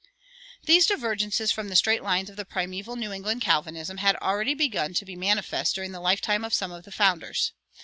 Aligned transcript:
These 0.63 0.87
divergences 0.87 1.51
from 1.51 1.67
the 1.67 1.75
straight 1.75 2.01
lines 2.01 2.27
of 2.27 2.35
the 2.35 2.43
primeval 2.43 2.95
New 2.95 3.11
England 3.11 3.41
Calvinism 3.41 3.97
had 3.97 4.15
already 4.15 4.55
begun 4.55 4.95
to 4.95 5.05
be 5.05 5.15
manifest 5.15 5.75
during 5.75 5.91
the 5.91 5.99
lifetime 6.01 6.43
of 6.43 6.55
some 6.55 6.71
of 6.71 6.85
the 6.85 6.91
founders. 6.91 7.51